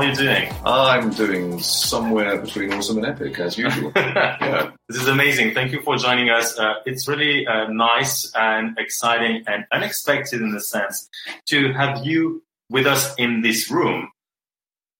[0.00, 0.52] Are you doing?
[0.64, 3.92] I'm doing somewhere between awesome and epic, as usual.
[3.96, 4.70] yeah.
[4.88, 5.52] This is amazing.
[5.52, 6.58] Thank you for joining us.
[6.58, 11.08] Uh, it's really uh, nice and exciting and unexpected in the sense
[11.46, 14.10] to have you with us in this room.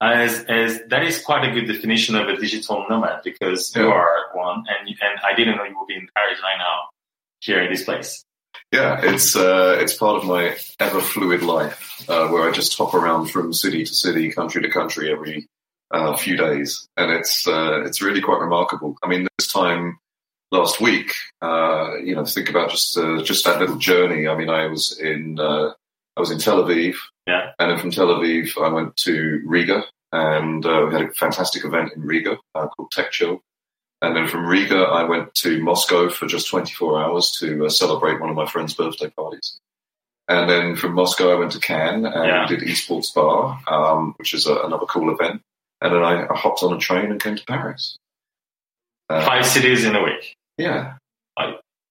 [0.03, 4.09] As, as that is quite a good definition of a digital nomad because you are
[4.33, 6.89] one and, and I didn't know you would be in Paris right now
[7.41, 8.25] here in this place.
[8.73, 12.95] Yeah, it's uh, it's part of my ever fluid life uh, where I just hop
[12.95, 15.48] around from city to city, country to country every
[15.91, 18.97] uh, few days, and it's uh, it's really quite remarkable.
[19.03, 19.98] I mean, this time
[20.53, 24.29] last week, uh, you know, think about just uh, just that little journey.
[24.29, 25.70] I mean, I was in uh,
[26.17, 26.95] I was in Tel Aviv,
[27.27, 27.51] Yeah.
[27.59, 31.64] and then from Tel Aviv, I went to Riga, and uh, we had a fantastic
[31.64, 33.42] event in Riga uh, called Tech Show.
[34.02, 38.20] And then from Riga, I went to Moscow for just 24 hours to uh, celebrate
[38.20, 39.58] one of my friend's birthday parties.
[40.28, 42.46] And then from Moscow, I went to Cannes and Yeah.
[42.46, 45.42] did Esports Bar, um, which is a, another cool event.
[45.83, 47.96] And then I, I hopped on a train and came to Paris.
[49.08, 50.34] Uh, Five cities in a week.
[50.56, 50.94] Yeah.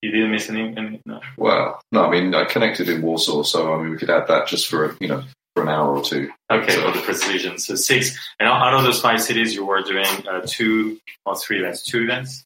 [0.02, 1.20] You didn't miss any, any no.
[1.36, 4.48] Well, no, I mean, I connected in Warsaw, so I mean, we could add that
[4.48, 5.24] just for, you know,
[5.60, 6.30] for an hour or two.
[6.52, 7.58] Okay, So- the precision.
[7.58, 8.18] So six.
[8.40, 11.84] And out of those five cities, you were doing uh, two or three events.
[11.84, 12.46] Two events.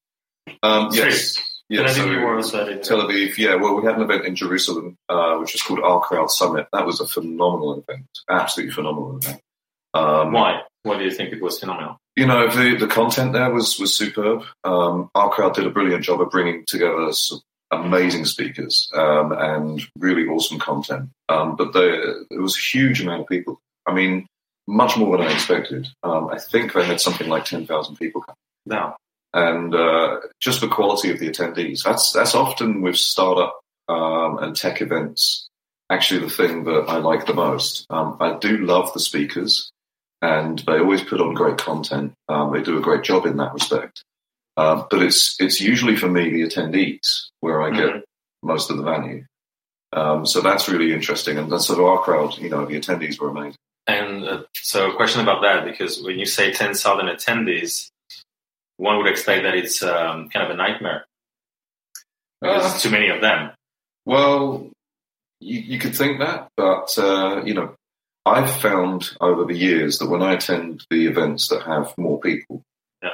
[0.61, 0.99] Um, Three.
[1.05, 1.37] yes.
[1.69, 2.77] Yeah, I so you were also.
[2.81, 3.55] Tel Aviv, yeah.
[3.55, 6.67] Well, we had an event in Jerusalem, uh, which was called Our Crowd Summit.
[6.73, 9.39] That was a phenomenal event, absolutely phenomenal event.
[9.93, 10.61] Um, Why?
[10.83, 11.97] Why do you think it was phenomenal?
[12.17, 14.43] You know, the the content there was was superb.
[14.65, 17.39] Um, Our Crowd did a brilliant job of bringing together some
[17.73, 21.09] amazing speakers um, and really awesome content.
[21.29, 23.59] Um, but there, there was a huge amount of people.
[23.87, 24.27] I mean,
[24.67, 25.87] much more than I expected.
[26.03, 28.35] Um, I think they had something like ten thousand people come
[28.65, 28.95] No.
[29.33, 31.83] and uh, just the quality of the attendees.
[31.83, 33.59] That's that's often with startup
[33.89, 35.47] um, and tech events
[35.89, 37.85] actually the thing that I like the most.
[37.89, 39.69] Um, I do love the speakers,
[40.21, 42.13] and they always put on great content.
[42.29, 44.03] Um, they do a great job in that respect.
[44.55, 48.03] Um, but it's it's usually for me the attendees where I get Mhm.
[48.43, 49.25] most of the value.
[49.91, 52.37] Um, so that's really interesting, and that's sort of our crowd.
[52.37, 53.57] You know, the attendees were amazing.
[53.87, 57.89] And uh, so, a question about that because when you say ten thousand attendees,
[58.77, 61.05] one would expect that it's um, kind of a nightmare
[62.41, 63.51] because Uh, it's too many of them.
[64.05, 64.69] Well,
[65.39, 67.75] you, you could think that, but uh, you know,
[68.25, 72.61] I've found over the years that when I attend the events that have more people.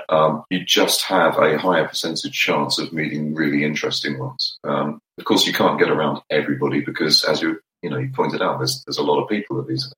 [0.09, 4.57] Um, you just have a higher percentage chance of meeting really interesting ones.
[4.63, 8.41] Um, of course, you can't get around everybody because, as you you know, you pointed
[8.41, 9.83] out, there's there's a lot of people at these.
[9.85, 9.93] events.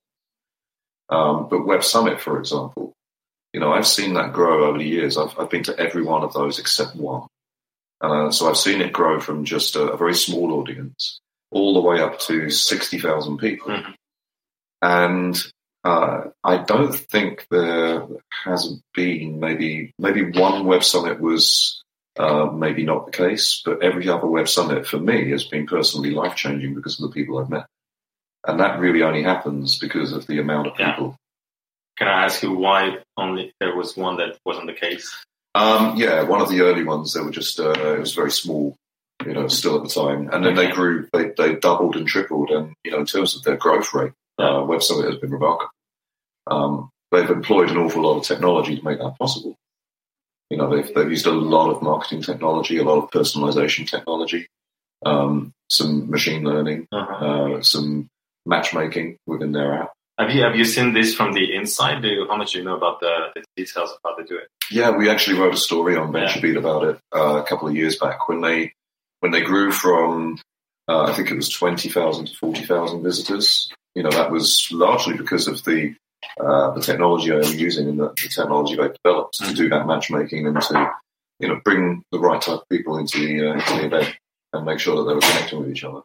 [1.10, 2.94] Um, but Web Summit, for example,
[3.54, 5.18] you know, I've seen that grow over the years.
[5.18, 7.28] I've, I've been to every one of those except one.
[8.00, 11.20] Uh, so I've seen it grow from just a, a very small audience
[11.52, 13.68] all the way up to 60,000 people.
[13.72, 13.94] Mhm.
[14.82, 15.44] And
[15.84, 18.06] uh, I don't think there
[18.46, 21.82] has been maybe maybe one web summit was
[22.20, 26.12] uh, maybe not the case, but every other web summit for me has been personally
[26.12, 27.66] life changing because of the people I've met,
[28.48, 30.92] and that really only happens because of the amount of Yeah.
[30.92, 31.16] people.
[31.98, 35.14] Can I ask you why only there was one that wasn't the case?
[35.54, 38.76] Um, yeah, one of the early ones, they were just, uh, it was very small,
[39.26, 40.30] you know, still at the time.
[40.32, 42.50] And then they grew, they, they doubled and tripled.
[42.50, 45.70] And, you know, in terms of their growth rate, uh, Web Summit has been remarkable.
[46.48, 49.56] Um, they've employed an awful lot of technology to make that possible.
[50.50, 54.48] You know, they've, they've used a lot of marketing technology, a lot of personalization technology,
[55.06, 57.26] um, some machine learning, Uh-huh.
[57.58, 58.08] uh, some
[58.46, 59.94] matchmaking within their app.
[60.20, 62.02] Have you have you seen this from the inside?
[62.02, 64.38] Do you, how much do you know about the, the details of how they do
[64.38, 64.50] it?
[64.70, 67.98] Yeah, we actually wrote a story on VentureBeat about it uh, a couple of years
[67.98, 68.74] back when they
[69.22, 70.38] when they grew from
[70.88, 73.72] uh, I think it was twenty thousand to forty thousand visitors.
[73.96, 75.96] You know, that was largely because of the
[76.40, 79.88] uh, the technology they were using and the, the technology they developed to do that
[79.88, 80.92] matchmaking and to
[81.40, 84.16] you know bring the right type of people into the uh, into the event
[84.54, 86.02] and make sure that they were connecting with each other.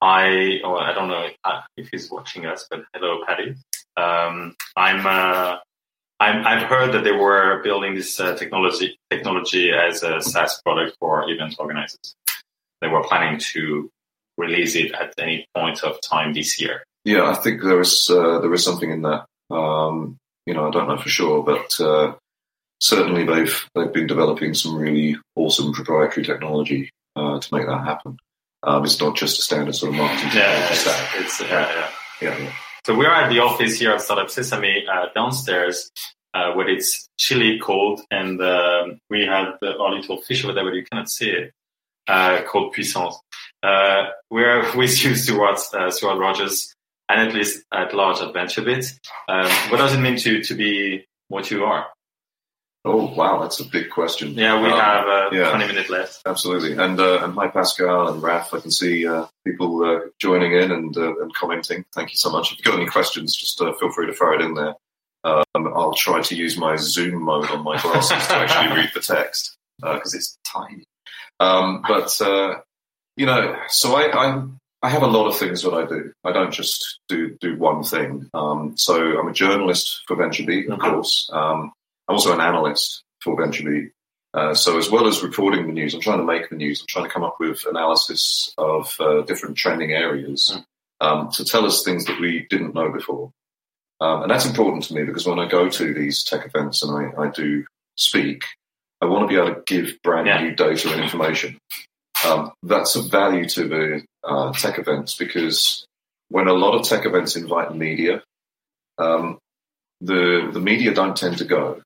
[0.00, 1.28] I oh, I don't know
[1.76, 3.54] if he's watching us, but hello, Patty.
[3.96, 5.56] Um, I'm, uh,
[6.20, 10.96] I'm I've heard that they were building this uh, technology technology as a SaaS product
[11.00, 12.14] for event organizers.
[12.80, 13.90] They were planning to
[14.40, 16.82] release it at any point of time this year.
[17.04, 19.26] Yeah, I think there is uh, there is something in that.
[19.50, 20.16] Um,
[20.46, 22.14] you know, I don't know for sure, but uh,
[22.80, 28.16] certainly they've they've been developing some really awesome proprietary technology uh, to make that happen.
[28.62, 30.86] Um, it's not just a standard sort of marketing Yeah, it's,
[31.16, 31.90] it's uh, yeah.
[32.20, 32.52] Yeah, yeah.
[32.84, 35.90] So we're at the office here at Startup Sesame uh, downstairs,
[36.34, 40.64] uh, where it's chilly cold, and um we have the, our little fish over there,
[40.64, 41.52] but you cannot see it,
[42.08, 43.16] uh, called Puissance.
[43.62, 46.74] Uh, we're with you, Stewart, uh, Stewart Rogers,
[47.08, 48.98] and at least at large adventure VentureBeat.
[49.28, 51.86] Um, what does it mean to to be what you are?
[52.84, 54.30] Oh wow, that's a big question.
[54.30, 55.50] Yeah, we Um, have uh, yeah.
[55.50, 56.22] 20 minutes left.
[56.24, 56.72] Absolutely.
[56.82, 58.54] And uh, and hi Pascal and Raf.
[58.54, 61.84] I can see uh, people uh, joining in and uh, and commenting.
[61.94, 62.52] Thank you so much.
[62.52, 64.74] If you've got any questions, just uh, feel free to throw it in there.
[65.24, 69.00] Um, I'll try to use my zoom mode on my glasses to actually read the
[69.00, 70.84] text because it's tiny.
[71.38, 72.60] Um, but uh,
[73.20, 74.42] you know, so I, I
[74.82, 76.10] I have a lot of things that I do.
[76.24, 78.30] I don't just do do one thing.
[78.32, 81.28] Um, so I'm a journalist for VentureBeat, of course.
[81.30, 81.70] Um,
[82.08, 83.90] I'm also an analyst for VentureBeat.
[84.32, 86.80] Uh, so as well as reporting the news, I'm trying to make the news.
[86.80, 90.56] I'm trying to come up with analysis of uh, different trending areas
[91.02, 93.30] um, to tell us things that we didn't know before.
[94.00, 96.90] Um, and that's important to me because when I go to these tech events and
[96.96, 98.44] I, I do speak,
[99.02, 100.40] I want to be able to give brand Yeah.
[100.42, 101.58] new data and information.
[102.26, 105.86] Um, that's of value to the uh, tech events because
[106.28, 108.22] when a lot of tech events invite media,
[108.98, 109.38] um,
[110.00, 111.80] the the media don't tend to go.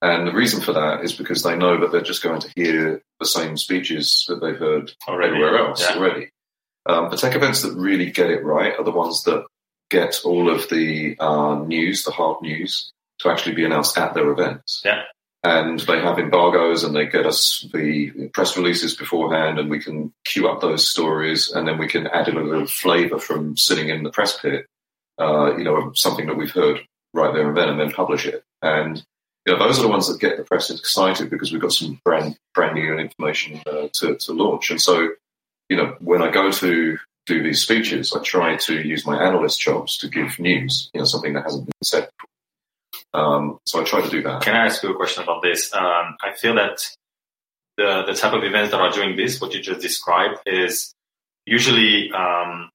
[0.00, 3.00] And the reason for that is because they know that they're just going to hear
[3.20, 5.34] the same speeches that they've heard Already.
[5.34, 5.96] everywhere else Yeah.
[5.96, 6.28] already.
[6.86, 9.46] Um, the tech events that really get it right are the ones that
[9.90, 14.28] get all of the uh, news, the hard news, to actually be announced at their
[14.32, 14.82] events.
[14.84, 15.02] Yeah.
[15.44, 20.12] And they have embargoes and they get us the press releases beforehand and we can
[20.24, 23.88] queue up those stories and then we can add in a little flavour from sitting
[23.88, 24.66] in the press pit,
[25.18, 26.80] uh, you know, something that we've heard
[27.12, 28.44] right there and then and then publish it.
[28.62, 29.04] And
[29.46, 32.00] you know, those are the ones that get the press excited because we've got some
[32.04, 34.70] brand brand new information uh, to, to launch.
[34.70, 35.08] And so,
[35.68, 39.60] you know, when I go to do these speeches, I try to use my analyst
[39.60, 42.31] jobs to give news, you know, something that hasn't been said before.
[43.14, 44.42] Um, so I try to do that.
[44.42, 45.72] Can I ask you a question about this?
[45.74, 46.78] Um, I feel that
[47.76, 50.94] the the type of events that are doing this, what you just described, is
[51.46, 52.70] usually um,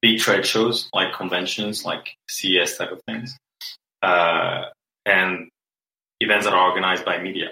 [0.00, 3.36] big trade shows like conventions, like CES type of things,
[4.02, 4.64] uh,
[5.04, 5.48] and
[6.20, 7.48] events that are organized by media,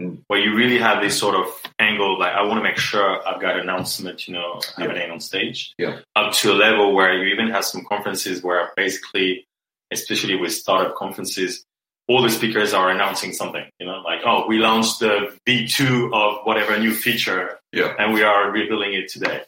[0.00, 0.22] Mm.
[0.26, 1.46] where you really have this sort of
[1.78, 2.18] angle.
[2.18, 5.72] Like, I want to make sure I've got an announcement, you know, happening on stage,
[5.78, 6.00] Yeah.
[6.14, 9.46] up to a level where you even have some conferences where basically,
[9.92, 11.64] especially with startup conferences,
[12.08, 16.44] all the speakers are announcing something, you know, like, oh, we launched the V2 of
[16.44, 17.94] whatever new feature Yeah.
[17.98, 19.42] and we are rebuilding it today.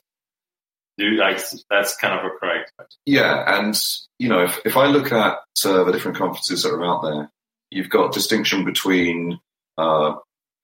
[0.97, 1.41] Do like,
[1.71, 2.73] that's kind of a correct.
[3.07, 3.79] Yeah, and
[4.19, 7.31] you know, if, if I look at uh, the different conferences that are out there,
[7.71, 9.39] you've got distinction between
[9.77, 10.15] uh,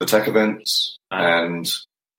[0.00, 1.70] the tech events and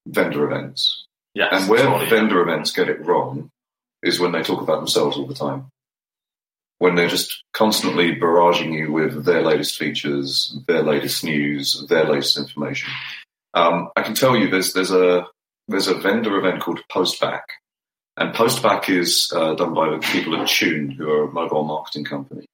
[0.08, 1.06] vendor events.
[1.34, 1.50] Yes.
[1.52, 2.10] And where totally.
[2.10, 3.50] vendor events get it wrong
[4.02, 5.68] is when they talk about themselves all the time.
[6.80, 12.38] When they're just constantly barraging you with their latest features, their latest news, their latest
[12.38, 12.90] information.
[13.54, 15.26] Um, I can tell you there's there's a
[15.70, 17.44] there's a vendor event called Postback,
[18.18, 22.04] and Postback is uh, done by the people at Tune, who are a mobile marketing
[22.04, 22.46] company.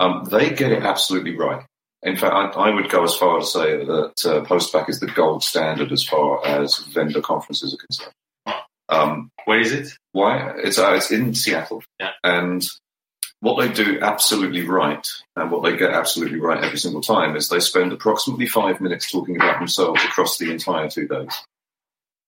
[0.00, 1.64] Um, they get it absolutely right.
[2.02, 5.06] In fact, I, I would go as far as say that uh, Postback is the
[5.06, 8.14] gold standard as far as vendor conferences are concerned.
[8.88, 9.88] Um, Where is it?
[10.12, 10.54] why?
[10.58, 12.10] It's uh, it's in Seattle, Yeah.
[12.24, 12.66] and
[13.40, 17.48] what they do absolutely right, and what they get absolutely right every single time, is
[17.48, 21.32] they spend approximately five minutes talking about themselves across the entire two days.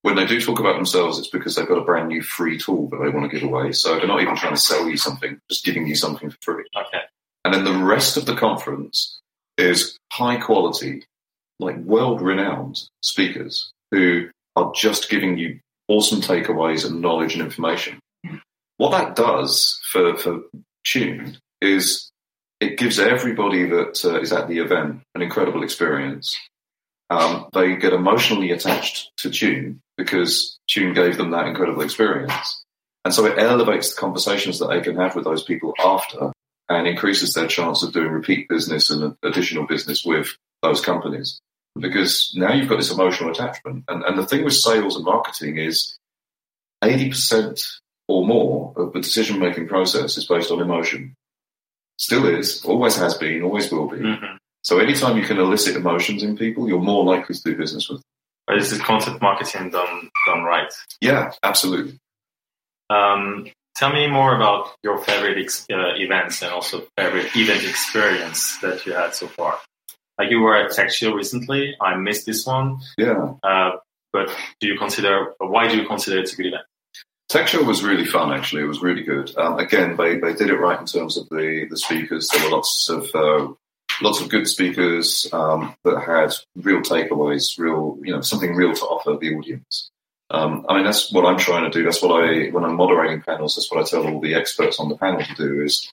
[0.02, 2.88] When they do talk about themselves, it's because they've got a brand new free tool
[2.88, 3.72] that they want to give away.
[3.72, 6.64] So they're not even trying to sell you something, just giving you something for free.
[6.74, 7.02] Okay.
[7.44, 9.20] And then the rest of the conference
[9.58, 11.04] is high quality,
[11.58, 17.98] like world renowned speakers who are just giving you awesome takeaways and knowledge and information.
[18.24, 18.36] Mm-hmm.
[18.78, 20.40] What that does for, for
[20.84, 22.10] Tune is
[22.60, 26.38] it gives everybody that uh, is at the event an incredible experience.
[27.08, 32.64] Um, they get emotionally attached to Tune because Tune gave them that incredible experience.
[33.04, 36.32] And so it elevates the conversations that they can have with those people after
[36.68, 41.40] and increases their chance of doing repeat business and additional business with those companies.
[41.78, 43.84] Because now you've got this emotional attachment.
[43.88, 45.98] And, and the thing with sales and marketing is
[46.84, 47.60] 80%
[48.10, 51.14] or more of the decision making process is based on emotion.
[51.98, 53.98] Still is, always has been, always will be.
[53.98, 54.36] Mm-hmm.
[54.62, 57.98] So anytime you can elicit emotions in people, you're more likely to do business with
[57.98, 58.58] them.
[58.58, 60.72] This is content marketing done done right.
[61.00, 61.98] Yeah, absolutely.
[62.88, 68.58] Um, tell me more about your favorite ex- uh, events and also favorite event experience
[68.60, 69.58] that you had so far.
[70.18, 71.76] Like you were at TechChill recently.
[71.80, 72.80] I missed this one.
[72.98, 73.34] Yeah.
[73.42, 73.76] Uh,
[74.12, 76.64] but do you consider, why do you consider it a good event?
[77.30, 78.62] TechChill was really fun, actually.
[78.62, 79.36] It was really good.
[79.38, 82.28] Um, again, they, they did it right in terms of the, the speakers.
[82.28, 83.52] There were lots of uh,
[84.02, 88.84] lots of good speakers um, that had real takeaways, real you know something real to
[88.84, 89.90] offer the audience.
[90.30, 91.84] Um, I mean, that's what I'm trying to do.
[91.84, 93.54] That's what I when I'm moderating panels.
[93.54, 95.90] That's what I tell all the experts on the panel to do is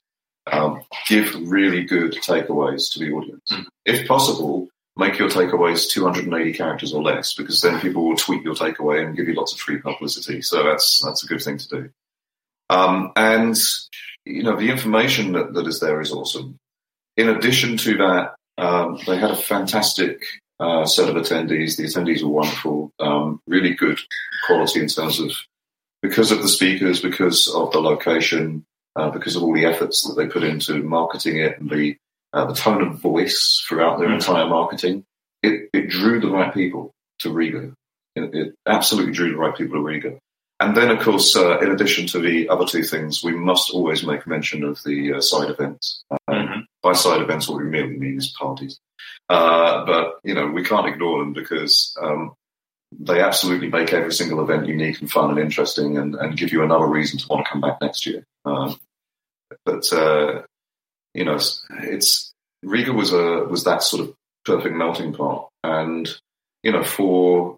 [0.50, 3.50] um, give really good takeaways to the audience.
[3.52, 3.66] Mm.
[3.84, 4.68] If possible,
[4.98, 9.16] make your takeaways 280 characters or less, because then people will tweet your takeaway and
[9.16, 10.42] give you lots of free publicity.
[10.42, 11.90] So that's that's a good thing to do.
[12.68, 13.56] Um, and
[14.26, 16.58] you know, the information that, that is there is awesome.
[17.16, 20.24] In addition to that, um, they had a fantastic
[20.60, 21.76] uh, set of attendees.
[21.76, 23.98] The attendees were wonderful, um, really good
[24.46, 25.32] quality in terms of
[26.02, 28.64] because of the speakers, because of the location,
[28.96, 31.96] uh, because of all the efforts that they put into marketing it and the
[32.38, 34.14] uh, the tone of voice throughout their Mhm.
[34.14, 35.04] entire marketing.
[35.42, 37.72] It, it drew the right people to Riga.
[38.16, 40.18] It, it absolutely drew the right people to Riga.
[40.60, 44.04] And then, of course, uh, in addition to the other two things, we must always
[44.04, 46.02] make mention of the uh, side events.
[46.10, 46.64] Um, Mhm.
[46.82, 48.78] By side events, what we really mean is parties.
[49.28, 52.34] Uh, but, you know, we can't ignore them because um,
[52.98, 56.62] they absolutely make every single event unique and fun and interesting and, and give you
[56.62, 58.24] another reason to want to come back next year.
[58.44, 58.76] Um,
[59.64, 60.42] but, uh,
[61.14, 66.08] you know, it's, it's Riga was a was that sort of perfect melting pot, and
[66.62, 67.56] you know, for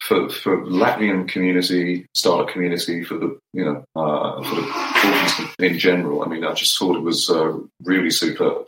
[0.00, 6.22] for for Latvian community, startup community, for the you know uh, for the in general.
[6.22, 8.66] I mean, I just thought it was uh, really superb,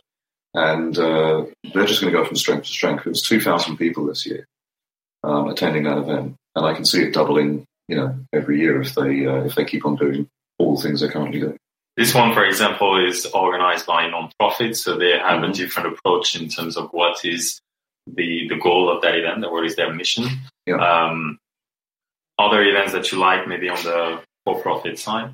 [0.53, 3.05] and uh, they're just going to go from strength to strength.
[3.05, 4.45] It was two thousand people this year
[5.23, 8.93] um, attending that event, and I can see it doubling, you know, every year if
[8.95, 10.27] they uh, if they keep on doing
[10.59, 11.57] all the things they're currently doing.
[11.95, 15.53] This one, for example, is organized by non-profits, so they have a Mhm.
[15.55, 17.61] different approach in terms of what is
[18.07, 20.25] the the goal of that event, or what is their mission.
[20.65, 20.75] Yeah.
[20.75, 21.37] Um,
[22.39, 25.33] other events that you like, maybe on the for-profit side.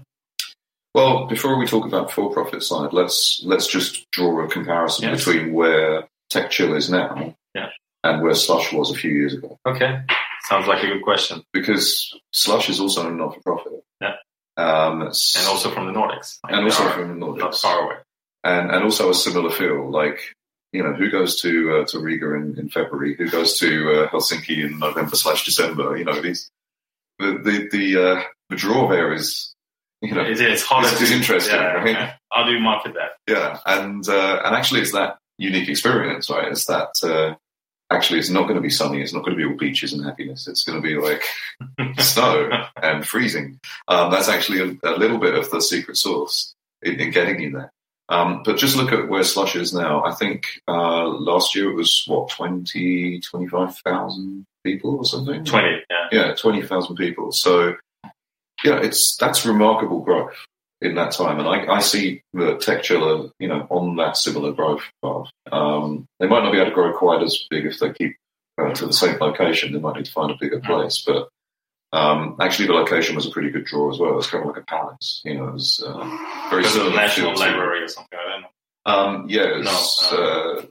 [0.94, 5.26] Well, before we talk about for-profit side, let's let's just draw a comparison Yes.
[5.26, 7.70] between where Tech Chill is now Yeah.
[8.04, 9.58] and where Slush was a few years ago.
[9.66, 10.02] Okay,
[10.50, 13.74] sounds like a good question, Because Slush is also a not-for-profit.
[14.02, 14.16] Yeah.
[14.60, 17.80] Um, and also from the Nordics, Like, and also are from the not Nordics, far
[17.86, 17.96] away.
[18.44, 19.90] and and also a similar feel.
[19.90, 20.20] Like
[20.74, 21.52] you know, who goes to
[21.82, 23.16] uh, to Riga in, in February?
[23.16, 23.70] Who goes to
[24.04, 25.98] uh, Helsinki in November slash December?
[25.98, 26.50] You know, these
[27.20, 29.54] the the the, uh, the draw there is
[30.02, 31.96] you know It is harder It's- it's interesting, Yeah, right?
[31.96, 32.14] okay.
[32.32, 33.12] How do you market that?
[33.28, 36.48] Yeah, and uh, and actually, it's that unique experience, right?
[36.52, 37.36] It's that uh,
[37.92, 39.02] actually it's not going to be sunny.
[39.02, 40.48] It's not going to be all beaches and happiness.
[40.48, 41.24] It's going to be like
[42.00, 42.50] snow
[42.82, 43.60] and freezing.
[43.88, 47.52] Um, that's actually a, a little bit of the secret sauce in, in getting you
[47.52, 47.72] there.
[48.10, 50.04] Um, but just look at where Slush is now.
[50.04, 55.46] I think uh, last year it was what 20, 25,000 people or something.
[55.46, 56.08] Twenty, yeah.
[56.12, 57.32] Yeah, twenty thousand people.
[57.32, 57.76] So,
[58.64, 60.34] yeah, it's that's remarkable growth
[60.82, 64.52] in that time, and I, I see the Tech Chiller, you know, on that similar
[64.54, 65.28] growth path.
[65.52, 68.16] Um, they might not be able to grow quite as big if they keep
[68.58, 69.74] uh, to the same location.
[69.74, 71.28] They might need to find a bigger place, but.
[71.92, 74.12] Um, actually, the location was a pretty good draw as well.
[74.12, 75.48] It was kind of like a palace, you know.
[75.48, 76.18] It was uh,
[76.52, 78.16] very similar National Library or something.
[78.16, 78.46] I don't know.
[79.22, 80.62] Um, yeah, it was, No, uh,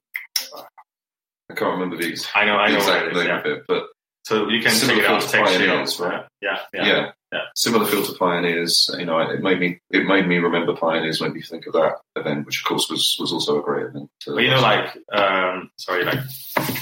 [1.50, 3.18] I can't remember the ex- I know, I know exact where it is.
[3.18, 3.38] name Yeah.
[3.40, 3.86] of it, but
[4.26, 5.22] So you can check it out.
[5.22, 6.24] Tech Pioneers, right?
[6.40, 6.86] Yeah, yeah.
[6.86, 7.40] yeah, yeah.
[7.54, 8.90] similar feel to Pioneers.
[8.98, 11.20] You know, it made me it made me remember Pioneers.
[11.20, 14.10] Made me think of that event, which of course was was also a great event.
[14.26, 16.20] But you know, like, um, sorry, like,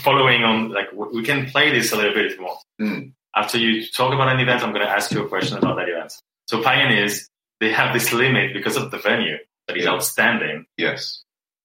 [0.03, 2.57] following on, like, we can play this a little bit more.
[2.81, 3.13] Mm.
[3.35, 5.89] After you talk about an event, I'm going to ask you a question about that
[5.89, 6.13] event.
[6.49, 7.29] So Pioneers,
[7.61, 9.37] they have this limit because of the venue
[9.69, 9.91] that is Yeah.
[9.93, 10.67] outstanding.
[10.77, 11.23] yes,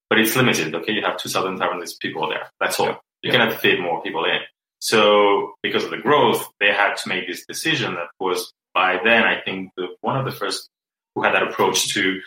[0.10, 0.76] but it's limited.
[0.76, 2.50] Okay, you have 2,500 people there.
[2.60, 2.88] That's all.
[2.88, 2.98] Yeah.
[3.24, 3.38] You Yeah.
[3.38, 4.40] cannot fit more people in.
[4.80, 7.94] So because of the growth, they had to make this decision.
[7.94, 10.70] That was by then, I think, the, one of the first
[11.16, 12.22] who had that approach to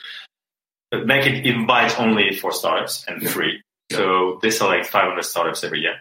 [1.05, 3.29] make it invite only for startups and Yeah.
[3.31, 3.63] free.
[3.91, 3.97] Yeah.
[3.99, 6.01] So they select 500 startups every year,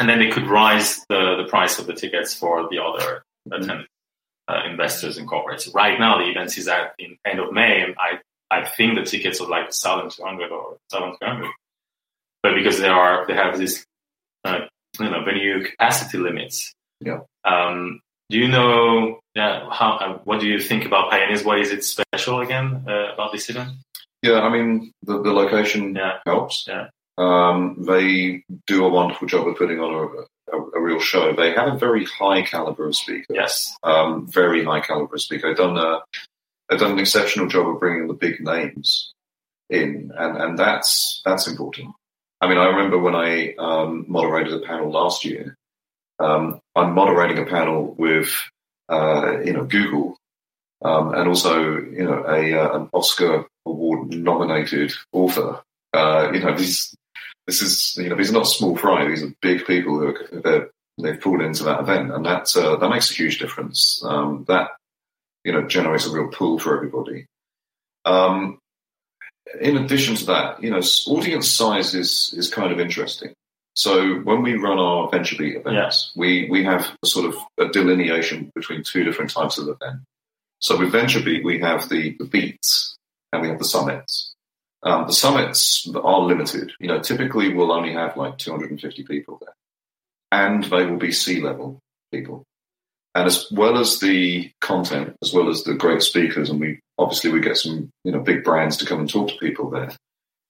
[0.00, 3.86] and then they could rise the the price of the tickets for the other attendant
[4.48, 5.72] uh, investors and corporates.
[5.74, 8.20] Right now, the event is at in end of May, and I
[8.50, 11.50] I think the tickets are like 1,200 or 1,300.
[12.42, 13.84] But because they are they have this
[14.44, 14.60] uh,
[14.98, 16.72] you know venue capacity limits.
[17.00, 17.20] Yeah.
[17.44, 19.92] Um, do you know yeah, how?
[19.98, 21.44] Uh, what do you think about Pioneers?
[21.44, 23.70] What is it special again uh, about this event?
[24.22, 26.18] Yeah, I mean the, the location Yeah.
[26.26, 26.66] helps.
[26.66, 26.88] Yeah.
[27.16, 31.32] Um, they do a wonderful job of putting on a, a, a real show.
[31.32, 33.26] They have a very high caliber of speaker.
[33.34, 33.74] Yes.
[33.82, 35.48] um, very high caliber of speaker.
[35.48, 36.00] They've done a,
[36.68, 39.12] they've done an exceptional job of bringing the big names
[39.70, 41.94] in, and, and that's that's important.
[42.40, 45.54] I mean, I remember when I um, moderated a panel last year.
[46.18, 48.30] Um, I'm moderating a panel with
[48.88, 50.16] uh, you know Google,
[50.82, 55.62] um, and also you know a uh, an Oscar award nominated author.
[55.92, 56.94] Uh, you know these
[57.46, 59.06] this is you know these are not small fry.
[59.06, 60.70] These are big people who are they're
[61.00, 64.02] they've pulled into that event, and that uh, that makes a huge difference.
[64.04, 64.70] Um, that
[65.44, 67.26] you know generates a real pull for everybody.
[68.04, 68.58] Um,
[69.60, 73.32] in addition to that, you know, audience size is is kind of interesting.
[73.78, 78.50] So when we run our VentureBeat events, we we have a sort of a delineation
[78.52, 80.00] between two different types of event.
[80.58, 82.96] So with VentureBeat, we have the, the beats
[83.32, 84.34] and we have the summits.
[84.82, 86.72] Um, the summits are limited.
[86.80, 89.54] You know, typically we'll only have like 250 people there,
[90.32, 91.78] and they will be C level
[92.12, 92.42] people.
[93.14, 97.30] And as well as the content, as well as the great speakers, and we obviously
[97.30, 99.92] we get some you know big brands to come and talk to people there.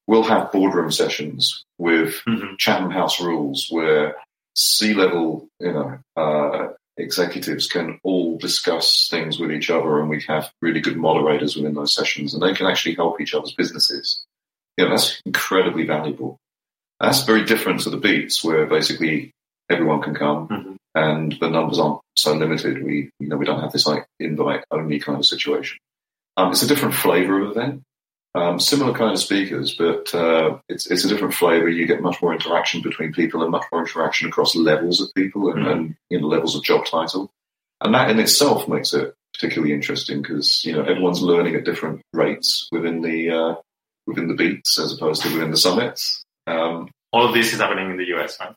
[0.09, 2.59] We'll have boardroom sessions with Mhm.
[2.59, 4.17] Chatham House rules where
[4.57, 10.21] C level, you know, uh, executives can all discuss things with each other, and we
[10.23, 14.25] have really good moderators within those sessions, and they can actually help each other's businesses.
[14.79, 16.39] You know, that's incredibly valuable.
[16.99, 19.31] That's very different to the beats, where basically
[19.71, 20.77] everyone can come, Mhm.
[20.95, 22.83] and the numbers aren't so limited.
[22.83, 25.79] We, you know, we don't have this like invite only kind of situation.
[26.37, 27.83] Um, it's a different flavor of event.
[28.39, 31.69] Um, similar kind of speakers, but uh, it's it's a different flavour.
[31.69, 35.51] You get much more interaction between people and much more interaction across levels of people
[35.51, 35.73] and, Mhm.
[35.73, 37.31] and you know levels of job title,
[37.81, 42.01] and that in itself makes it particularly interesting because you know everyone's learning at different
[42.13, 43.55] rates within the uh,
[44.07, 46.23] within the beats as opposed to within the summits.
[46.47, 48.55] Um, All of this is happening in the US, right?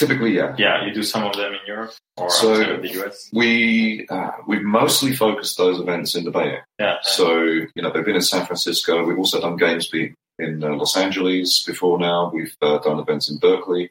[0.00, 2.90] Typically, yeah, Yeah, you do some of them in Europe or So- outside of the
[3.00, 3.28] US.
[3.32, 6.64] we uh, we've mostly focused those events in the Bay Area.
[6.78, 6.96] Yeah.
[7.02, 7.42] So,
[7.74, 9.04] you know, they've been in San Francisco.
[9.04, 12.30] We've also done GamesBeat in uh, Los Angeles before now.
[12.32, 13.90] We've uh, done events in Berkeley.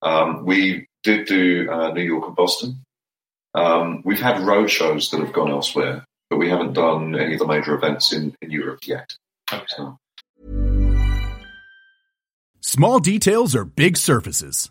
[0.00, 2.82] Um, we did do uh, New York and Boston.
[3.54, 7.38] Um, we've had road shows that have gone elsewhere, but we haven't done any of
[7.40, 9.14] the major events in, in Europe yet.
[9.52, 9.62] Okay.
[9.68, 9.98] So,
[12.60, 14.70] Small details are big surfaces.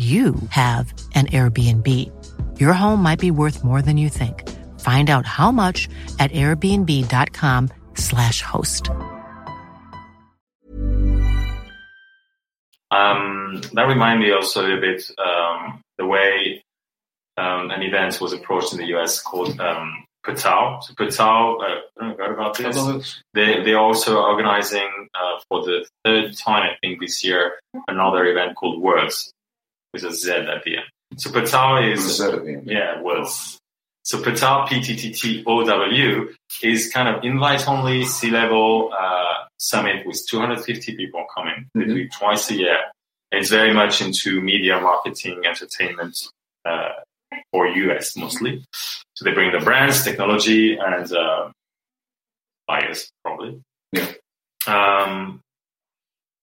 [0.00, 1.86] you have an Airbnb.
[2.58, 4.48] Your home might be worth more than you think.
[4.80, 8.88] Find out how much at airbnb.com/slash host.
[12.90, 16.64] Um, that reminded me also a little bit um, the way
[17.36, 20.82] um, an event was approached in the US called um, Patau.
[20.82, 23.22] So Patau, uh, I don't know heard about this.
[23.34, 28.56] They they're also organizing uh, for the third time, I think, this year another event
[28.56, 29.34] called WORLDZ
[29.92, 30.86] with a Z at the end.
[31.16, 32.66] So Patau is Z at the end.
[32.66, 33.58] yeah WORLDZ.
[34.02, 36.28] So Patau PTTTOW
[36.62, 41.68] is kind of invite only C level uh, summit with 250 people coming.
[41.74, 42.78] They do it twice a year.
[43.30, 46.16] It's very much into media, marketing, entertainment
[46.64, 46.88] uh,
[47.52, 48.64] for US mostly.
[49.14, 51.50] So they bring the brands, technology, and uh,
[52.66, 53.60] buyers probably.
[53.92, 54.08] Yeah.
[54.66, 55.40] Um,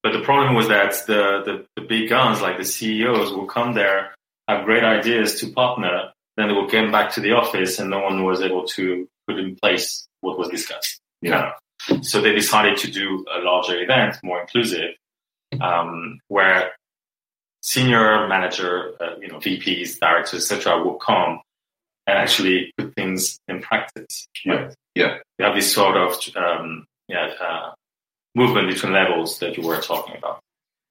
[0.07, 3.73] but the problem was that the, the, the big guns, like the CEOs, will come
[3.73, 4.15] there,
[4.47, 7.99] have great ideas to partner, then they will get back to the office, and no
[7.99, 11.01] one was able to put in place what was discussed.
[11.21, 11.51] Yeah.
[12.03, 14.91] So they decided to do a larger event, more inclusive,
[15.59, 16.71] um, where
[17.59, 21.41] senior manager, uh, you know, VPs, directors, etc., will come
[22.07, 24.29] and actually put things in practice.
[24.45, 24.73] Right?
[24.95, 25.17] Yeah.
[25.37, 27.71] You have this sort of um, yeah uh,
[28.37, 30.39] movement between levels that you were talking about.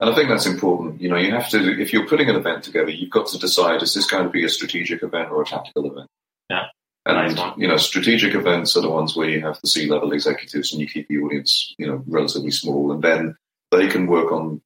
[0.01, 1.01] And I think that's important.
[1.01, 3.83] You know, you have to, if you're putting an event together, you've got to decide,
[3.83, 6.09] is this going to be a strategic event or a tactical event?
[6.51, 6.65] Yeah.
[7.07, 10.73] And, Nice you know, strategic events are the ones where you have the C-level executives
[10.73, 13.37] and you keep the audience, you know, relatively small and then
[13.71, 14.61] they can work on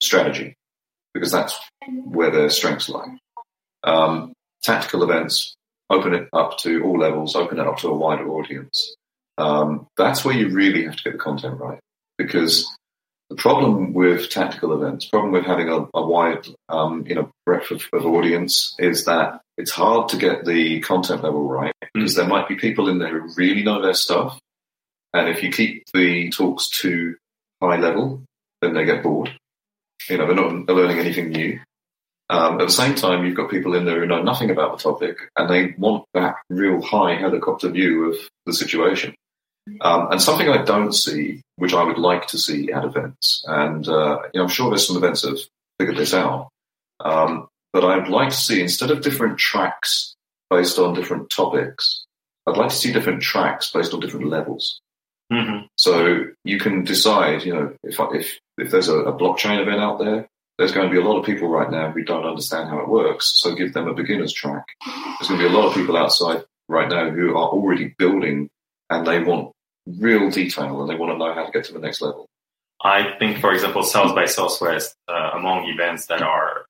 [0.00, 0.54] strategy
[1.14, 1.58] because that's
[2.04, 3.16] where their strengths lie.
[3.84, 5.54] Um, tactical events,
[5.88, 8.94] open it up to all levels, open it up to a wider audience.
[9.38, 11.80] Um, that's where you really have to get the content right
[12.18, 12.68] because
[13.30, 17.70] the problem with tactical events, problem with having a, a wide, um, you know, breadth
[17.70, 22.26] of, of audience is that it's hard to get the content level right because there
[22.26, 24.38] might be people in there who really know their stuff.
[25.12, 27.16] And if you keep the talks too
[27.62, 28.22] high level,
[28.60, 29.30] then they get bored.
[30.08, 31.60] You know, they're not they're learning anything new.
[32.30, 34.82] Um, at the same time, you've got people in there who know nothing about the
[34.82, 39.14] topic and they want that real high helicopter view of the situation.
[39.80, 43.86] Um, and something I don't see, which I would like to see at events, and
[43.88, 45.40] uh, you know, I'm sure there's some events that have
[45.78, 46.48] figured this out,
[47.00, 50.14] um, but I'd like to see instead of different tracks
[50.50, 52.04] based on different topics,
[52.46, 54.80] I'd like to see different tracks based on different levels.
[55.30, 59.80] hmm So you can decide, you know, if if if there's a, a blockchain event
[59.80, 60.26] out there,
[60.58, 62.88] there's going to be a lot of people right now who don't understand how it
[62.88, 63.32] works.
[63.36, 64.64] So give them a beginner's track.
[64.84, 68.50] There's going to be a lot of people outside right now who are already building
[68.90, 69.52] and they want
[69.98, 72.26] real detail and they want to know how to get to the next level.
[72.82, 76.64] I think, for example, South by Southwest, uh, among events that are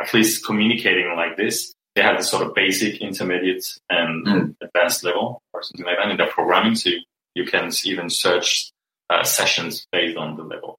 [0.00, 4.56] at least communicating like this, they have the sort of basic, intermediate, and Mm.
[4.60, 6.74] advanced level or something like that in their programming.
[6.74, 7.00] So you,
[7.34, 8.70] you can even search
[9.10, 10.76] uh, sessions based on the level.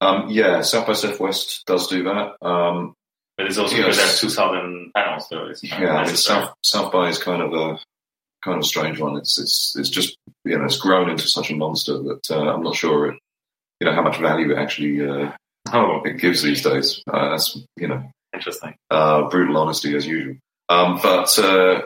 [0.00, 2.36] Um, yeah, South by Southwest does do that.
[2.42, 2.94] Um,
[3.36, 3.84] But it's also Yes.
[3.86, 6.16] because there's 2,000 panels, so it's yeah, I mean.
[6.16, 7.78] South South by is kind of a
[8.42, 9.16] kind of a strange one.
[9.16, 12.62] It's it's it's just you know it's grown into such a monster that uh, I'm
[12.62, 13.18] not sure it,
[13.80, 15.32] you know how much value it actually uh,
[15.72, 17.02] Oh, it gives these days.
[17.06, 18.74] Uh, that's you know interesting.
[18.90, 20.36] uh, brutal honesty as usual.
[20.68, 21.82] Um, but uh,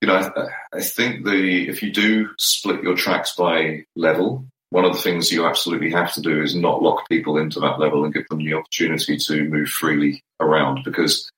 [0.00, 4.84] you know, I, I think the if you do split your tracks by level, one
[4.84, 8.04] of the things you absolutely have to do is not lock people into that level
[8.04, 11.30] and give them the opportunity to move freely around because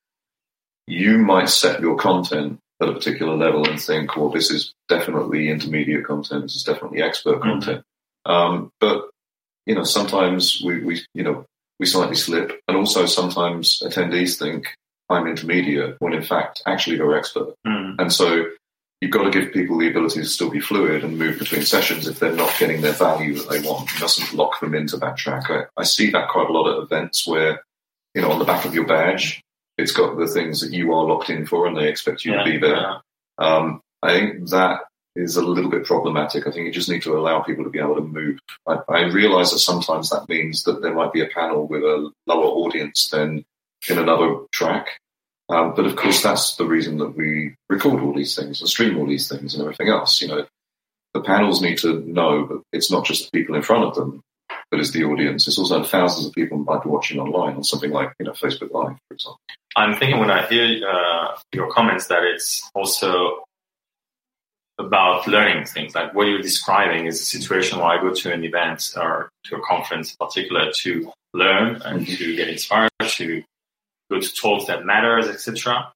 [0.87, 5.49] you might set your content at a particular level and think, well, this is definitely
[5.49, 7.41] intermediate content, this is definitely expert Mhm.
[7.43, 7.83] content.
[8.25, 9.09] Um, but
[9.67, 11.45] you know, sometimes we, we, you know,
[11.79, 14.67] we slightly slip, and also sometimes attendees think
[15.09, 17.53] I'm intermediate when in fact actually they're expert.
[17.67, 17.95] Mm.
[17.99, 18.45] And so
[19.01, 22.07] you've got to give people the ability to still be fluid and move between sessions
[22.07, 23.91] if they're not getting their value that they want.
[23.93, 25.49] You mustn't lock them into that track.
[25.49, 27.61] I, I see that quite a lot at events where,
[28.15, 29.41] you know, on the back of your badge,
[29.81, 32.43] it's got the things that you are locked in for and they expect you Yeah,
[32.43, 32.75] to be there.
[32.75, 32.97] yeah.
[33.37, 34.81] Um, I think that
[35.15, 36.47] is a little bit problematic.
[36.47, 38.39] I think you just need to allow people to be able to move.
[38.67, 42.09] I, I realize that sometimes that means that there might be a panel with a
[42.27, 43.43] lower audience than
[43.89, 44.87] in another track.
[45.49, 48.97] Um, but of course, that's the reason that we record all these things and stream
[48.97, 50.21] all these things and everything else.
[50.21, 50.45] You know,
[51.13, 54.21] the panels need to know that it's not just the people in front of them,
[54.71, 55.47] but it's the audience.
[55.47, 58.71] It's also thousands of people might be watching online on something like, you know, Facebook
[58.71, 59.39] Live, for example.
[59.75, 63.43] I'm thinking when I hear uh, your comments that it's also
[64.79, 65.93] about learning things.
[65.93, 69.57] Like what you're describing is a situation where I go to an event or to
[69.57, 73.43] a conference in particular to learn and to get inspired, to
[74.09, 75.91] go to talks that matters, etc.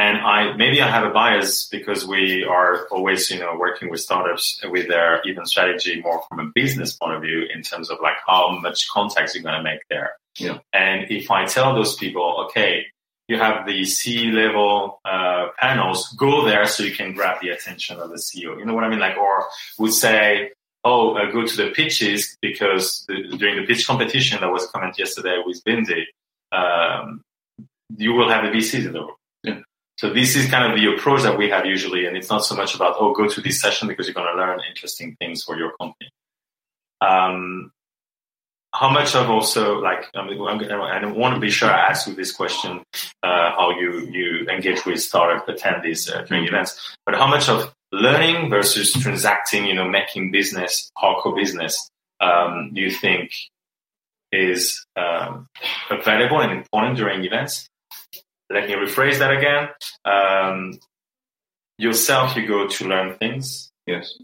[0.00, 4.00] And I maybe I have a bias because we are always, you know, working with
[4.00, 7.98] startups with their even strategy more from a business point of view in terms of
[8.00, 10.12] like how much contacts you're going to make there.
[10.38, 10.60] Yeah.
[10.72, 12.86] And if I tell those people, okay,
[13.28, 17.98] you have the C level uh, panels, go there so you can grab the attention
[17.98, 18.58] of the CEO.
[18.58, 19.00] You know what I mean?
[19.00, 19.44] Like, or
[19.78, 24.50] would say, oh, uh, go to the pitches because the, during the pitch competition that
[24.50, 26.04] was comment yesterday with Bindi,
[26.52, 27.20] um,
[27.98, 29.19] you will have the VCs in the room.
[30.00, 32.56] So this is kind of the approach that we have usually, and it's not so
[32.56, 35.58] much about oh, go to this session because you're going to learn interesting things for
[35.58, 36.08] your company.
[37.02, 37.70] Um,
[38.72, 42.14] how much of also like I, mean, I want to be sure I ask you
[42.14, 42.82] this question
[43.22, 46.54] uh, how you you engage with startup attendees uh, during Mm-hmm.
[46.54, 51.90] events, but how much of learning versus transacting, you know, making business, hardcore business,
[52.22, 53.32] um, do you think
[54.32, 55.46] is um,
[55.90, 57.69] available and important during events?
[58.50, 59.68] Let me rephrase that again.
[60.04, 60.78] Um,
[61.78, 64.18] yourself, you go to learn things, Yes.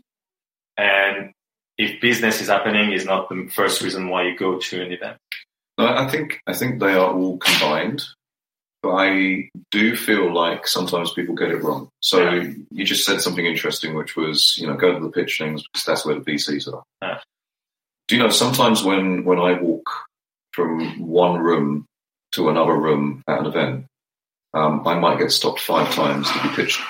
[0.76, 1.32] and
[1.78, 5.18] if business is happening, is not the first reason why you go to an event.
[5.78, 8.02] No, I think I think they are all combined,
[8.82, 11.90] but I do feel like sometimes people get it wrong.
[12.00, 12.50] So Yeah.
[12.70, 15.84] you just said something interesting, which was you know go to the pitch things because
[15.84, 16.82] that's where the VCs are.
[17.02, 17.20] Yeah.
[18.08, 19.88] Do you know sometimes when when I walk
[20.52, 21.84] from one room
[22.32, 23.86] to another room at an event,
[24.56, 26.80] um, I might get stopped five times to be pitched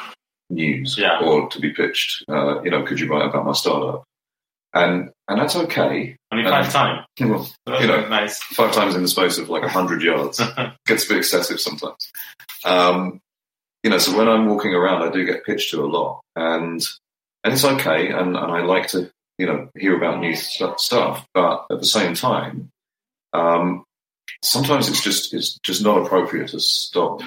[0.51, 1.19] news Yeah.
[1.21, 2.25] or to be pitched.
[2.29, 4.05] Uh, you know, could you write about my startup?
[4.75, 6.17] And and that's okay.
[6.31, 7.07] Only five times.
[7.21, 7.49] Well,
[7.81, 8.39] you know, nice.
[8.43, 10.39] five times in the space of like a hundred yards
[10.87, 12.11] gets a bit excessive sometimes.
[12.65, 13.21] Um,
[13.83, 16.83] you know, so when I'm walking around, I do get pitched to a lot, and
[17.45, 21.25] and it's okay, and, and I like to you know hear about new st- stuff,
[21.33, 22.69] but at the same time,
[23.33, 23.85] um,
[24.43, 27.23] sometimes it's just it's just not appropriate to stop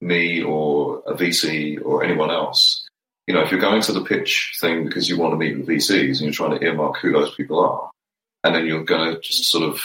[0.00, 2.86] me or a VC or anyone else.
[3.26, 5.68] You know, if you're going to the pitch thing because you want to meet with
[5.68, 7.90] VCs and you're trying to earmark who those people are,
[8.44, 9.80] and then you're going to just sort of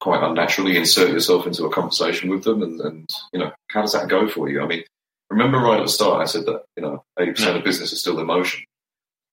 [0.00, 3.94] quite unnaturally insert yourself into a conversation with them and, and you know how does
[3.94, 4.60] that go for you?
[4.60, 4.84] I mean
[5.30, 7.64] remember right at the start i said that you know 80% of hmm.
[7.64, 8.64] business is still emotion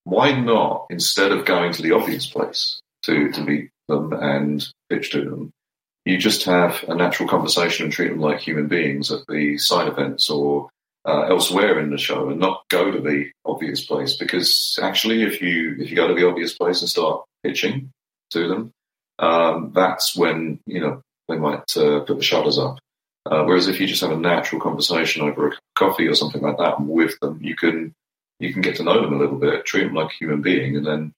[0.04, 5.12] why not instead of going to the obvious place to to meet them and pitch
[5.12, 5.52] to them
[6.06, 9.88] you just have a natural conversation and treat them like human beings at the side
[9.88, 10.70] events or
[11.06, 15.42] uh, elsewhere in the show and not go to the obvious place because actually if
[15.42, 17.90] you if you go to the obvious place and start pitching
[18.30, 18.72] to them
[19.22, 22.80] um, that's when you know they might uh, put the shutters up.
[23.26, 26.58] Uh, whereas if you just have a natural conversation over a coffee or something like
[26.58, 27.94] that with them, you can
[28.40, 30.76] you can get to know them a little bit, treat them like a human being,
[30.76, 31.14] and then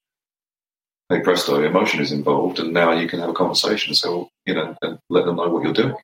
[1.13, 4.75] hey presto, emotion is involved, and now you can have a conversation So you know,
[4.81, 5.95] and let them know what you're doing.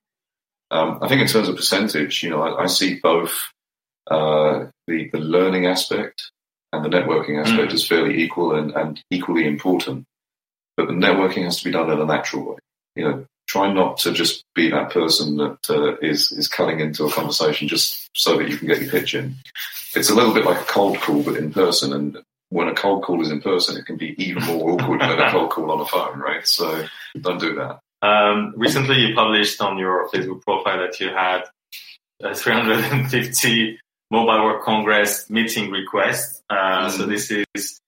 [0.71, 3.33] Um, I think in terms of percentage, you know, I, I see both
[4.09, 6.31] uh, the the learning aspect
[6.71, 7.73] and the networking aspect Mm.
[7.73, 10.05] as fairly equal and, and equally important
[10.79, 12.57] but the networking has to be done in a natural way.
[12.95, 17.03] You know, try not to just be that person that uh, is is cutting into
[17.03, 19.35] a conversation just so that you can get your pitch in.
[19.93, 21.91] It's a little bit like a cold call, but in person.
[21.91, 22.17] And
[22.49, 25.31] when a cold call is in person, it can be even more awkward than a
[25.35, 26.45] cold call on a phone, right?
[26.47, 26.85] So
[27.21, 27.79] don't do that.
[28.01, 31.43] Um, recently, you published on your Facebook profile that you had
[32.23, 33.79] uh, 350
[34.11, 36.41] Mobile World Congress meeting requests.
[36.49, 37.09] Uh, So Mhm.
[37.09, 37.79] this is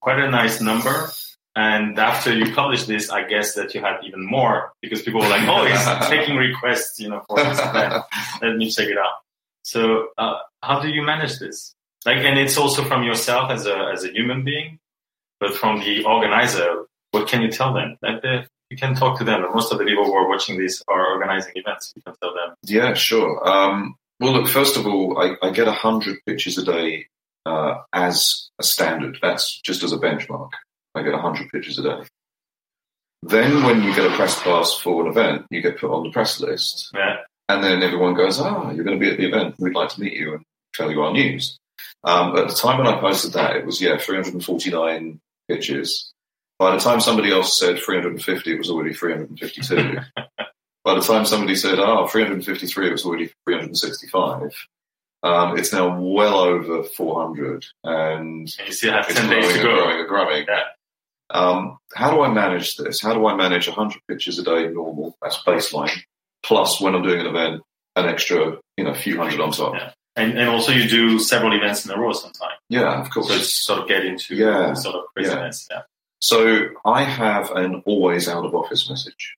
[0.00, 1.08] quite a nice number.
[1.56, 5.28] And after you published this, I guess that you had even more because people were
[5.28, 8.04] like, "Oh, he's taking requests, you know, for this event.
[8.40, 9.14] Let me check it out."
[9.64, 11.74] So, uh, how do you manage this?
[12.06, 14.78] Like, and it's also from yourself as a as a human being,
[15.38, 16.84] but from the organizer.
[17.12, 17.96] What can you tell them?
[18.02, 19.42] That they, you can talk to them.
[19.52, 21.92] Most of the people who are watching this are organizing events.
[21.96, 22.54] You can tell them.
[22.62, 23.46] Yeah, sure.
[23.46, 27.06] Um, well, look, first of all, I, I get 100 pitches a day
[27.46, 29.18] uh, as a standard.
[29.20, 30.50] That's just as a benchmark.
[30.94, 32.06] I get 100 pitches a day.
[33.22, 36.10] Then, when you get a press pass for an event, you get put on the
[36.10, 36.90] press list.
[36.94, 37.16] Yeah.
[37.48, 39.56] And then everyone goes, ah, you're going to be at the event.
[39.58, 41.58] We'd like to meet you and tell you our news.
[42.04, 46.12] Um, at the time when I posted that, it was, yeah, 349 pitches.
[46.58, 49.98] By the time somebody else said 350, it was already 352.
[50.84, 54.52] By the time somebody said, ah, 353, it was already 365.
[55.22, 59.58] Um, it's now well over 400 and And you still have 10 growing days to
[59.58, 59.74] and go.
[59.74, 60.46] growing and growing.
[60.48, 60.62] Yeah.
[61.28, 63.00] Um, how do I manage this?
[63.02, 65.16] How do I manage 100 pitches a day normal?
[65.22, 65.96] That's baseline.
[66.42, 67.62] Plus, when I'm doing an event,
[67.96, 69.74] an extra, you know, a few hundred on top.
[69.74, 69.92] Yeah.
[70.16, 72.54] And, and also you do several events in a row sometimes.
[72.68, 73.28] Yeah, of course.
[73.28, 74.74] So it's sort of get into Yeah.
[74.74, 75.68] sort of craziness.
[75.70, 75.82] Yeah.
[76.20, 79.36] So I have an always out of office message.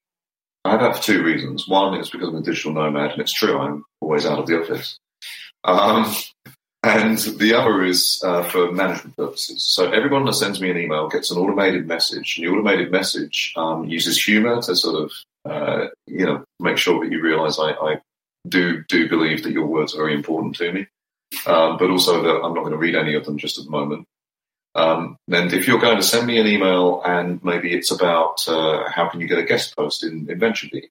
[0.65, 1.69] I have that for two reasons.
[1.69, 4.61] One is because I'm a digital nomad, and it's true, I'm always out of the
[4.61, 4.97] office.
[5.65, 6.13] Um,
[6.83, 9.65] and the other is uh, for management purposes.
[9.65, 13.53] So everyone that sends me an email gets an automated message, and the automated message
[13.57, 15.13] um, uses humor to sort of
[15.45, 17.97] uh, you know, make sure that you realise I, I,
[18.47, 20.87] do do believe that your words are very important to me,
[21.47, 23.71] um, but also that I'm not going to read any of them just at the
[23.71, 24.07] moment.
[24.75, 28.89] Um, and if you're going to send me an email and maybe it's about uh,
[28.89, 30.89] how can you get a guest post in, in VentureBeat,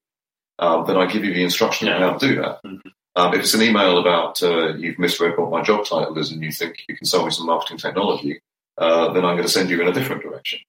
[0.59, 2.63] um, then I give you the instruction on how to do that.
[2.63, 2.89] Mm-hmm.
[3.15, 6.41] Um, if it's an email about uh, you've misread what my job title is and
[6.43, 8.39] you think you can sell me some marketing technology,
[8.77, 10.59] uh, then I'm going to send you in a different direction.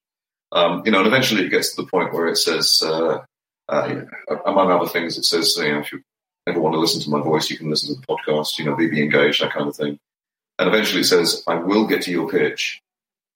[0.51, 3.21] Um, you know, and eventually it gets to the point where it says, uh,
[3.69, 4.01] uh,
[4.45, 6.03] among other things, it says, you know, if you
[6.47, 8.77] ever want to listen to my voice, you can listen to the podcast, you know,
[8.77, 9.99] be, be engaged, that kind of thing.
[10.59, 12.81] And eventually it says, I will get to your pitch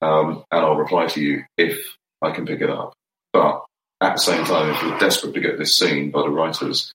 [0.01, 1.79] um, and I'll reply to you if
[2.21, 2.93] I can pick it up.
[3.33, 3.63] But
[4.01, 6.91] at the same time, if you're desperate to get this seen by the writers,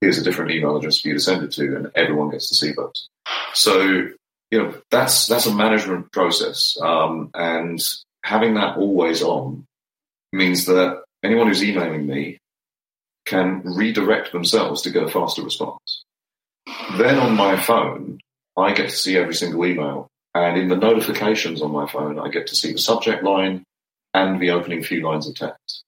[0.00, 2.54] here's a different email address for you to send it to, and everyone gets to
[2.54, 3.08] see those.
[3.52, 4.08] So,
[4.50, 7.80] you know, that's that's a management process, um, and
[8.24, 9.64] having that always on
[10.32, 12.38] means that anyone who's emailing me
[13.24, 16.04] can redirect themselves to get a faster response.
[16.98, 18.20] Then on my phone,
[18.56, 20.08] I get to see every single email.
[20.34, 23.64] And in the notifications on my phone, I get to see the subject line
[24.12, 25.84] and the opening few lines of text.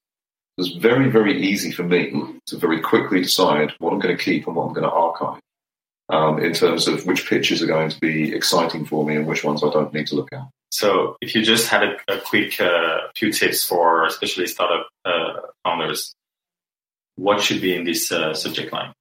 [0.58, 4.46] It's very, very easy for me to very quickly decide what I'm going to keep
[4.46, 5.40] and what I'm going to archive
[6.08, 9.44] um, in terms of which pitches are going to be exciting for me and which
[9.44, 10.46] ones I don't need to look at.
[10.70, 15.34] So, if you just had a, a quick uh, few tips for especially startup uh,
[15.64, 16.14] founders,
[17.16, 18.92] what should be in this uh, subject line?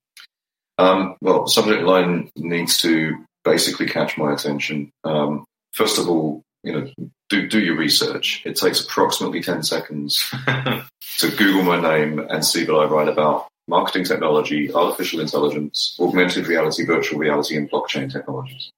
[0.77, 4.91] Um, well, subject line needs to basically catch my attention.
[5.03, 6.89] Um, first of all, you know,
[7.29, 8.41] do, do your research.
[8.45, 13.47] It takes approximately 10 seconds to Google my name and see that I write about
[13.67, 18.71] marketing technology, artificial intelligence, augmented reality, virtual reality, and blockchain technologies.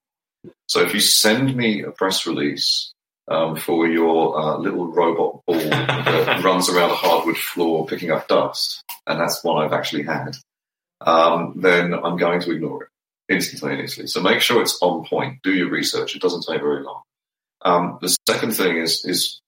[0.67, 2.91] So if you send me a press release
[3.27, 8.27] um, for your uh, little robot ball that runs around a hardwood floor picking up
[8.27, 10.35] dust, and that's one I've actually had,
[11.01, 12.89] um, then I'm going to ignore it
[13.29, 14.07] instantaneously.
[14.07, 15.39] So make sure it's on point.
[15.43, 16.15] Do your research.
[16.15, 17.01] It doesn't take very long.
[17.63, 19.39] Um, the second thing is is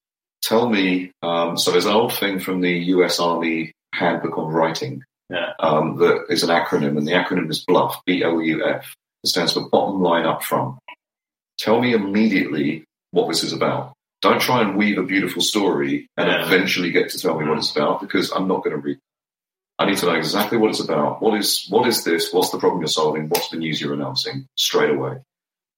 [0.42, 1.12] tell me.
[1.22, 3.20] Um, so there's an old thing from the U.S.
[3.20, 5.54] Army Handbook on Writing yeah.
[5.60, 7.96] um, that is an acronym, and the acronym is BLUF.
[8.06, 8.96] B L U F.
[9.24, 10.78] It stands for Bottom Line Up Front.
[11.58, 13.94] Tell me immediately what this is about.
[14.22, 16.46] Don't try and weave a beautiful story and yeah.
[16.46, 19.00] eventually get to tell me what it's about because I'm not going to read.
[19.78, 21.22] I need to know exactly what it's about.
[21.22, 22.34] What is what is this?
[22.34, 23.30] What's the problem you're solving?
[23.30, 24.46] What's the news you're announcing?
[24.58, 25.20] Straight away.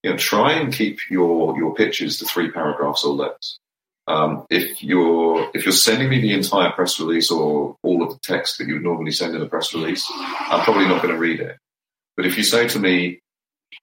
[0.01, 3.59] You know, try and keep your your pitches to three paragraphs or less.
[4.07, 8.19] Um, if you're if you're sending me the entire press release or all of the
[8.23, 11.19] text that you would normally send in a press release, I'm probably not going to
[11.19, 11.57] read it.
[12.17, 13.19] But if you say to me,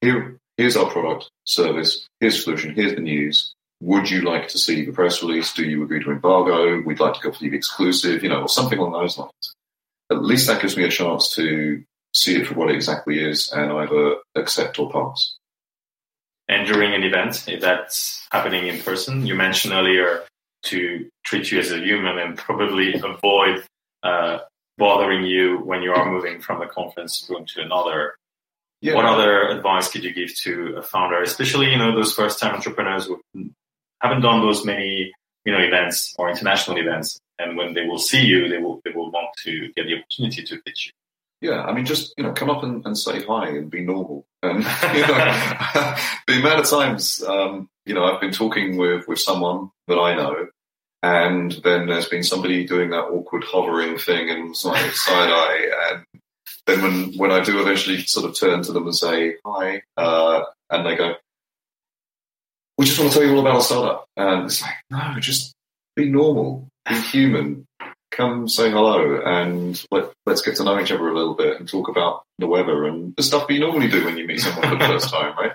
[0.00, 4.58] "Here, here's our product, service, here's the solution, here's the news," would you like to
[4.58, 5.54] see the press release?
[5.54, 6.82] Do you agree to embargo?
[6.84, 9.54] We'd like to go for the exclusive, you know, or something along those lines
[10.10, 11.82] at least that gives me a chance to
[12.14, 15.36] see it for what it exactly is and either accept or pass.
[16.48, 20.24] And during an event, if that's happening in person, you mentioned earlier
[20.64, 23.64] to treat you as a human and probably avoid
[24.02, 24.38] uh,
[24.78, 28.14] bothering you when you are moving from a conference room to another.
[28.80, 28.94] Yeah.
[28.94, 32.54] What other advice could you give to a founder, especially you know those first time
[32.54, 33.20] entrepreneurs who
[34.00, 35.12] haven't done those many
[35.44, 37.20] you know events or international events?
[37.38, 40.42] and when they will see you, they will they will want to get the opportunity
[40.42, 41.50] to pitch you.
[41.50, 44.26] Yeah, I mean, just you know, come up and, and say hi and be normal.
[44.42, 44.58] And
[44.94, 49.70] you know, the amount of times um, you know I've been talking with with someone
[49.86, 50.48] that I know,
[51.02, 56.04] and then there's been somebody doing that awkward hovering thing and like side eye, and
[56.68, 60.42] then when when I do eventually sort of turn to them and say hi, uh,
[60.70, 61.14] and they go,
[62.76, 65.54] "We just want to tell you all about our startup," and it's like, no, just
[65.96, 67.66] be normal be human.
[68.11, 71.68] Come say hello and let, let's get to know each other a little bit and
[71.68, 74.70] talk about the weather and the stuff that you normally do when you meet someone
[74.70, 75.52] for the first time, right?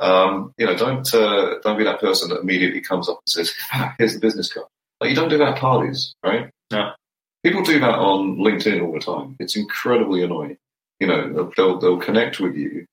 [0.00, 3.54] Um, you know, don't uh, don't be that person that immediately comes up and says,
[3.72, 4.66] ah, "Here's the business card."
[5.00, 6.50] Like you don't do that at parties, right?
[6.72, 6.92] No.
[7.44, 9.36] People do that on LinkedIn all the time.
[9.40, 10.58] It's incredibly annoying.
[11.00, 12.86] You know, they'll they'll connect with you,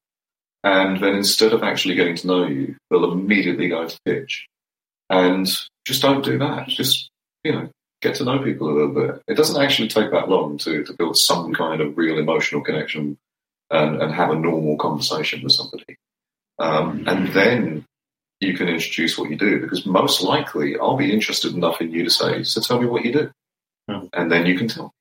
[0.64, 4.47] and then instead of actually getting to know you, they'll immediately go to pitch.
[5.10, 5.47] And
[5.86, 6.68] just don't do that.
[6.68, 7.10] Just
[7.43, 7.70] you know,
[8.02, 9.22] get to know people a little bit.
[9.28, 13.18] It doesn't actually take that long to, to build some kind of real emotional connection
[13.70, 15.97] and, and have a normal conversation with somebody.
[16.58, 17.86] Um, and then
[18.39, 22.04] you can introduce what you do because most likely I'll be interested enough in you
[22.04, 23.32] to say, so tell me what you do.
[23.90, 24.06] Hmm.
[24.14, 24.94] And then you can tell.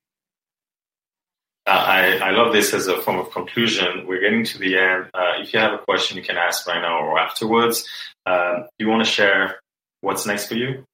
[1.66, 4.06] Uh, I, I love this as a form of conclusion.
[4.06, 5.10] We're getting to the end.
[5.12, 7.86] Uh, if you have a question, you can ask right now or afterwards.
[8.24, 9.60] Uh, do you want to share
[10.00, 10.84] what's next for you?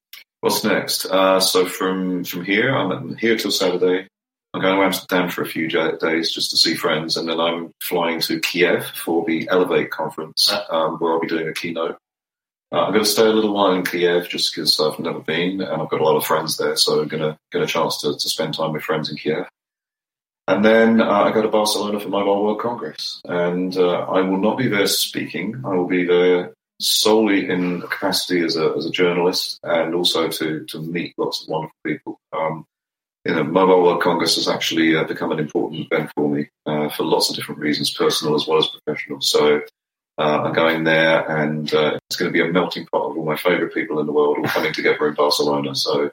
[0.40, 1.06] What's next?
[1.06, 4.08] Uh, so from from here, I'm here till Saturday.
[4.52, 7.72] I'm going to Amsterdam for a few days just to see friends, and then I'm
[7.82, 11.98] flying to Kiev for the Elevate conference, um, where I'll be doing a keynote.
[12.74, 15.60] Uh, I'm going to stay a little while in Kiev just because I've never been,
[15.60, 18.00] and I've got a lot of friends there, so I'm going to get a chance
[18.00, 19.46] to, to spend time with friends in Kiev.
[20.48, 24.38] And then uh, I go to Barcelona for Mobile World Congress, and uh, I will
[24.38, 25.62] not be there speaking.
[25.64, 30.64] I will be there solely in capacity as a, as a journalist and also to,
[30.64, 32.18] to meet lots of wonderful people.
[32.32, 32.66] Um,
[33.24, 36.88] you know, Mobile World Congress has actually uh, become an important event for me uh,
[36.88, 39.20] for lots of different reasons, personal as well as professional.
[39.20, 39.60] So
[40.18, 43.24] uh, I'm going there, and uh, it's going to be a melting pot of all
[43.24, 45.74] my favourite people in the world all coming together in Barcelona.
[45.74, 46.10] So,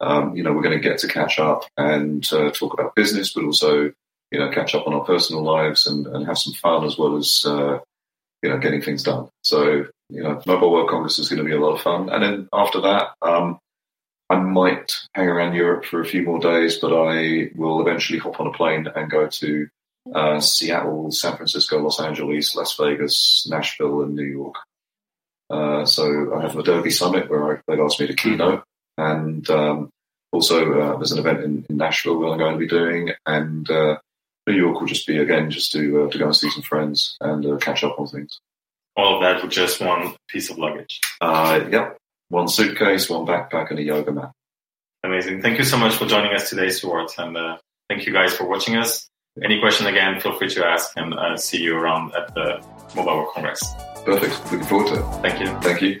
[0.00, 3.32] um, you know, we're going to get to catch up and uh, talk about business,
[3.32, 3.92] but also,
[4.30, 7.16] you know, catch up on our personal lives and, and have some fun as well
[7.16, 7.78] as, uh,
[8.42, 9.28] you know, getting things done.
[9.42, 12.08] So, you know, Mobile World Congress is going to be a lot of fun.
[12.08, 13.58] And then after that, um,
[14.30, 18.40] I might hang around Europe for a few more days, but I will eventually hop
[18.40, 19.68] on a plane and go to
[20.12, 24.56] uh, Seattle, San Francisco, Los Angeles, Las Vegas, Nashville, and New York.
[25.50, 28.64] Uh, so I have Adobe Summit where I, they've asked me to keynote,
[28.96, 29.90] and um,
[30.32, 33.70] also uh, there's an event in, in, Nashville where I'm going to be doing, and
[33.70, 33.98] uh,
[34.46, 37.16] New York will just be again just to uh, to go and see some friends
[37.20, 38.40] and uh, catch up on things.
[38.96, 41.00] All of that with just one piece of luggage.
[41.20, 41.98] yep,
[42.28, 44.32] one suitcase, one backpack, and a yoga mat.
[45.02, 45.42] Amazing.
[45.42, 47.58] Thank you so much for joining us today, Stewart, and
[47.90, 49.08] thank you guys for watching us.
[49.42, 52.64] Any question again, feel free to ask and uh, see you around at the
[52.94, 53.60] Mobile World Congress.
[54.04, 54.40] Perfect.
[54.52, 55.22] Looking forward to it.
[55.22, 55.46] Thank you.
[55.60, 56.00] Thank you.